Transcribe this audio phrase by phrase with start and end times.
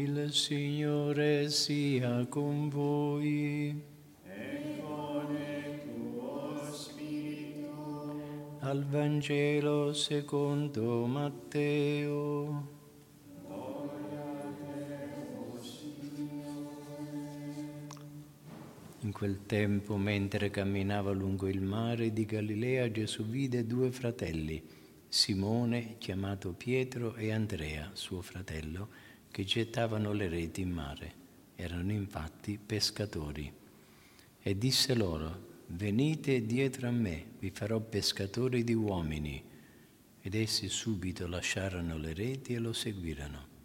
[0.00, 3.82] Il Signore sia con voi.
[4.22, 8.20] E con il tuo spirito.
[8.60, 12.76] Al Vangelo secondo Matteo.
[19.00, 24.62] In quel tempo, mentre camminava lungo il mare di Galilea, Gesù vide due fratelli,
[25.08, 31.14] Simone, chiamato Pietro, e Andrea, suo fratello, che gettavano le reti in mare.
[31.54, 33.52] Erano infatti pescatori.
[34.40, 39.42] E disse loro, venite dietro a me, vi farò pescatori di uomini.
[40.20, 43.56] Ed essi subito lasciarono le reti e lo seguirono.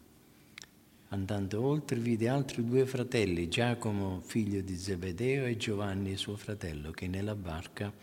[1.10, 7.08] Andando oltre vide altri due fratelli, Giacomo figlio di Zebedeo e Giovanni suo fratello, che
[7.08, 7.94] nella barca,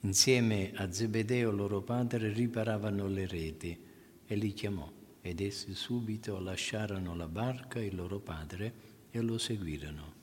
[0.00, 3.78] insieme a Zebedeo loro padre, riparavano le reti
[4.26, 4.90] e li chiamò.
[5.28, 8.72] Ed essi subito lasciarono la barca e il loro padre
[9.10, 10.14] e lo seguirono.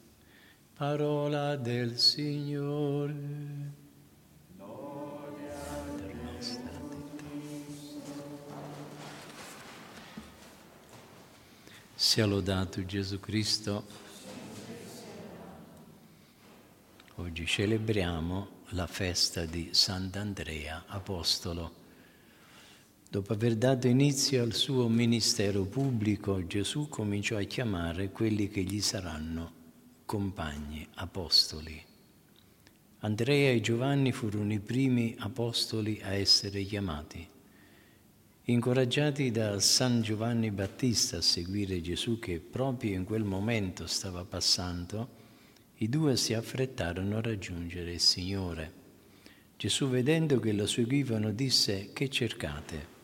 [0.74, 3.74] Parola del Signore.
[11.94, 13.86] Sia lodato Gesù Cristo.
[17.18, 21.85] Oggi celebriamo la festa di Sant'Andrea, Apostolo.
[23.10, 28.82] Dopo aver dato inizio al suo ministero pubblico, Gesù cominciò a chiamare quelli che gli
[28.82, 29.64] saranno
[30.06, 31.82] compagni, apostoli.
[33.00, 37.28] Andrea e Giovanni furono i primi apostoli a essere chiamati.
[38.48, 45.24] Incoraggiati da San Giovanni Battista a seguire Gesù che proprio in quel momento stava passando,
[45.78, 48.74] i due si affrettarono a raggiungere il Signore.
[49.58, 52.95] Gesù, vedendo che lo seguivano, disse, che cercate?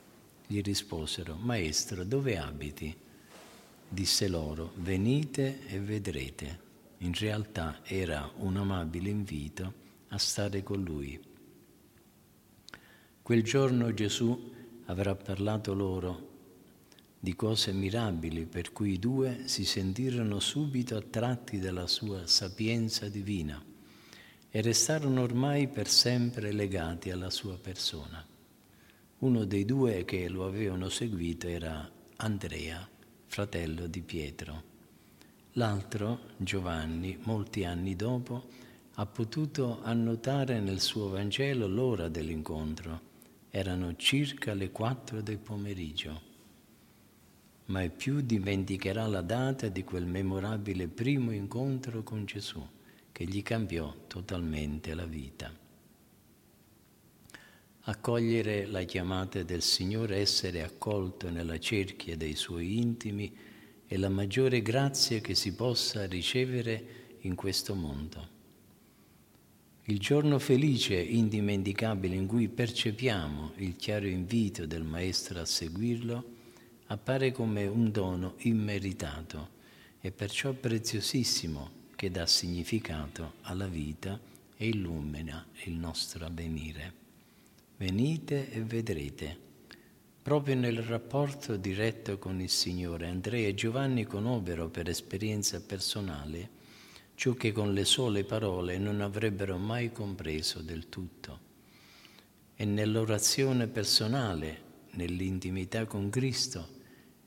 [0.51, 2.93] Gli risposero, Maestro, dove abiti?
[3.87, 6.59] Disse loro, venite e vedrete.
[6.97, 9.73] In realtà era un amabile invito
[10.09, 11.17] a stare con lui.
[13.21, 14.51] Quel giorno Gesù
[14.87, 16.29] avrà parlato loro
[17.17, 23.63] di cose mirabili per cui i due si sentirono subito attratti dalla sua sapienza divina
[24.49, 28.27] e restarono ormai per sempre legati alla sua persona.
[29.21, 31.87] Uno dei due che lo avevano seguito era
[32.17, 32.89] Andrea,
[33.27, 34.63] fratello di Pietro.
[35.53, 38.47] L'altro, Giovanni, molti anni dopo,
[38.95, 43.09] ha potuto annotare nel suo Vangelo l'ora dell'incontro
[43.51, 46.21] erano circa le quattro del pomeriggio.
[47.65, 52.65] Mai più dimenticherà la data di quel memorabile primo incontro con Gesù
[53.11, 55.60] che gli cambiò totalmente la vita.
[57.85, 63.35] Accogliere la chiamata del Signore, essere accolto nella cerchia dei suoi intimi,
[63.87, 68.39] è la maggiore grazia che si possa ricevere in questo mondo.
[69.85, 76.23] Il giorno felice e indimenticabile in cui percepiamo il chiaro invito del Maestro a seguirlo
[76.85, 79.59] appare come un dono immeritato
[79.99, 84.19] e perciò preziosissimo che dà significato alla vita
[84.55, 87.00] e illumina il nostro avvenire.
[87.81, 89.35] Venite e vedrete.
[90.21, 96.49] Proprio nel rapporto diretto con il Signore, Andrea e Giovanni conobbero per esperienza personale
[97.15, 101.39] ciò che con le sole parole non avrebbero mai compreso del tutto.
[102.53, 104.61] È nell'orazione personale,
[104.91, 106.67] nell'intimità con Cristo,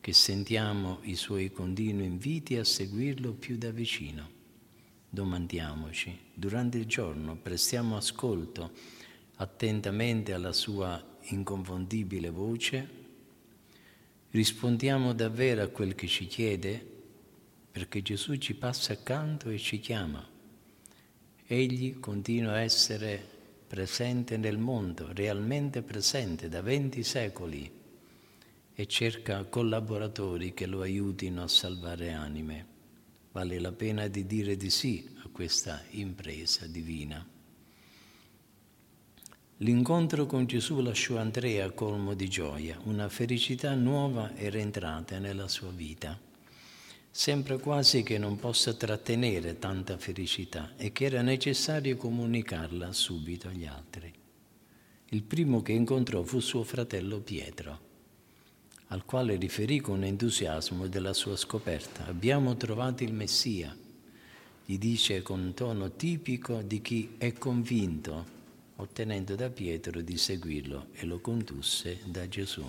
[0.01, 4.31] che sentiamo i suoi continui inviti a seguirlo più da vicino.
[5.11, 9.03] Domandiamoci, durante il giorno prestiamo ascolto
[9.37, 12.89] attentamente alla sua inconfondibile voce?
[14.31, 16.93] Rispondiamo davvero a quel che ci chiede?
[17.75, 20.25] perché Gesù ci passa accanto e ci chiama.
[21.45, 23.21] Egli continua a essere
[23.67, 27.69] presente nel mondo, realmente presente da venti secoli
[28.73, 32.67] e cerca collaboratori che lo aiutino a salvare anime.
[33.33, 37.34] Vale la pena di dire di sì a questa impresa divina.
[39.65, 45.71] L'incontro con Gesù lasciò Andrea colmo di gioia, una felicità nuova era entrata nella sua
[45.71, 46.21] vita.
[47.11, 53.65] Sembra quasi che non possa trattenere tanta felicità e che era necessario comunicarla subito agli
[53.65, 54.13] altri.
[55.09, 57.81] Il primo che incontrò fu suo fratello Pietro,
[58.89, 62.05] al quale riferì con entusiasmo della sua scoperta.
[62.07, 63.75] Abbiamo trovato il Messia,
[64.67, 68.34] gli dice con tono tipico di chi è convinto,
[68.77, 72.69] ottenendo da Pietro di seguirlo e lo condusse da Gesù.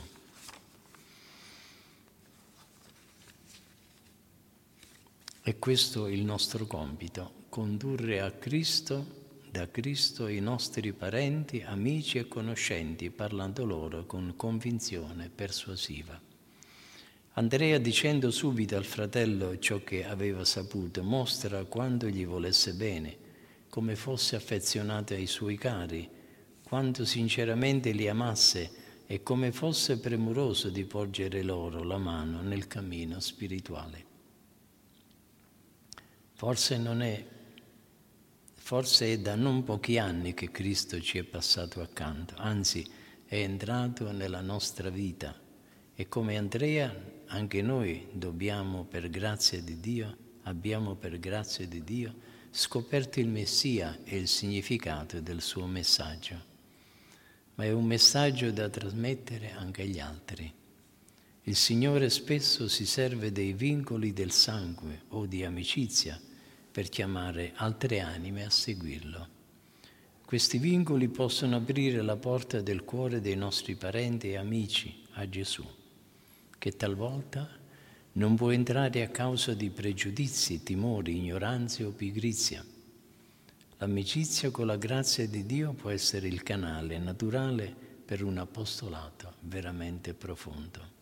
[5.47, 12.17] E questo è il nostro compito, condurre a Cristo, da Cristo i nostri parenti, amici
[12.17, 16.19] e conoscenti, parlando loro con convinzione persuasiva.
[17.33, 23.17] Andrea, dicendo subito al fratello ciò che aveva saputo, mostra quanto gli volesse bene,
[23.69, 26.09] come fosse affezionato ai suoi cari,
[26.63, 33.19] quanto sinceramente li amasse e come fosse premuroso di porgere loro la mano nel cammino
[33.19, 34.05] spirituale.
[36.33, 37.25] Forse non è,
[38.53, 42.85] forse è da non pochi anni che Cristo ci è passato accanto, anzi
[43.25, 45.39] è entrato nella nostra vita
[45.93, 46.93] e come Andrea
[47.27, 52.13] anche noi dobbiamo per grazia di Dio, abbiamo per grazia di Dio
[52.57, 56.41] scoperto il Messia e il significato del suo messaggio.
[57.55, 60.53] Ma è un messaggio da trasmettere anche agli altri.
[61.43, 66.17] Il Signore spesso si serve dei vincoli del sangue o di amicizia
[66.71, 69.27] per chiamare altre anime a seguirlo.
[70.23, 75.65] Questi vincoli possono aprire la porta del cuore dei nostri parenti e amici a Gesù,
[76.57, 77.49] che talvolta
[78.17, 82.63] non può entrare a causa di pregiudizi, timori, ignoranze o pigrizia.
[83.77, 87.75] L'amicizia con la grazia di Dio può essere il canale naturale
[88.05, 90.93] per un apostolato veramente profondo.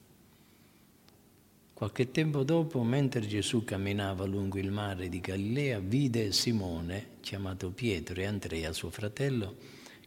[1.73, 8.21] Qualche tempo dopo, mentre Gesù camminava lungo il mare di Galilea, vide Simone, chiamato Pietro,
[8.21, 9.57] e Andrea, suo fratello,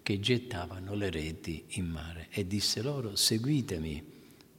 [0.02, 4.04] che gettavano le reti in mare e disse loro, seguitemi,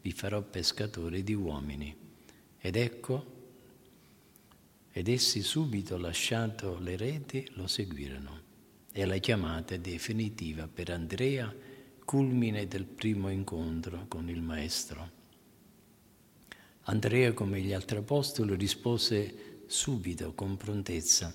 [0.01, 2.06] vi farò pescatori di uomini.
[2.67, 3.25] Ed ecco,
[4.91, 8.41] ed essi subito lasciato le reti lo seguirono.
[8.91, 11.55] E la chiamata definitiva per Andrea,
[12.03, 15.11] culmine del primo incontro con il Maestro.
[16.81, 21.33] Andrea, come gli altri apostoli, rispose subito, con prontezza.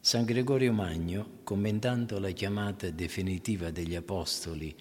[0.00, 4.74] San Gregorio Magno, commentando la chiamata definitiva degli apostoli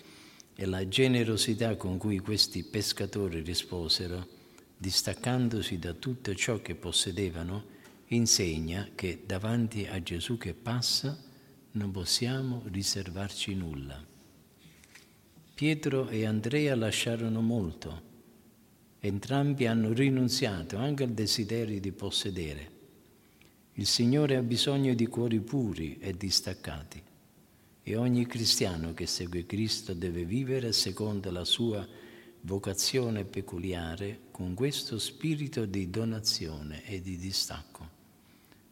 [0.55, 4.39] e la generosità con cui questi pescatori risposero,
[4.81, 7.65] distaccandosi da tutto ciò che possedevano,
[8.07, 11.15] insegna che davanti a Gesù che passa
[11.73, 14.03] non possiamo riservarci nulla.
[15.53, 18.09] Pietro e Andrea lasciarono molto
[19.03, 22.71] Entrambi hanno rinunziato anche al desiderio di possedere.
[23.73, 27.01] Il Signore ha bisogno di cuori puri e distaccati
[27.81, 31.87] e ogni cristiano che segue Cristo deve vivere secondo la sua
[32.41, 37.89] vocazione peculiare con questo spirito di donazione e di distacco.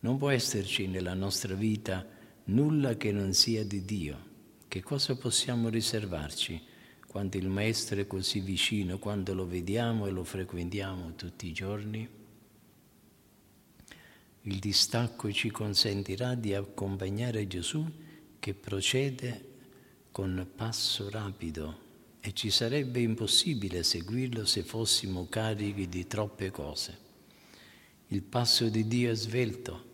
[0.01, 2.05] Non può esserci nella nostra vita
[2.45, 4.27] nulla che non sia di Dio.
[4.67, 6.67] Che cosa possiamo riservarci?
[7.09, 12.07] quando il Maestro è così vicino, quando lo vediamo e lo frequentiamo tutti i giorni?
[14.43, 17.83] Il distacco ci consentirà di accompagnare Gesù
[18.37, 19.47] che procede
[20.11, 21.87] con passo rapido
[22.19, 27.07] e ci sarebbe impossibile seguirlo se fossimo carichi di troppe cose.
[28.07, 29.85] Il passo di Dio è svelto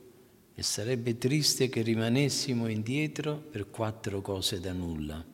[0.56, 5.34] e sarebbe triste che rimanessimo indietro per quattro cose da nulla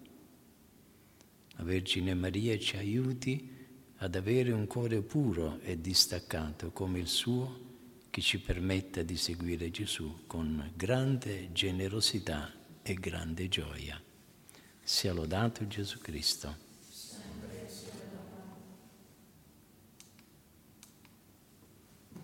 [1.62, 3.50] la Vergine Maria ci aiuti
[3.98, 7.70] ad avere un cuore puro e distaccato come il suo
[8.10, 12.52] che ci permetta di seguire Gesù con grande generosità
[12.82, 14.02] e grande gioia.
[14.82, 16.70] Sia lodato Gesù Cristo.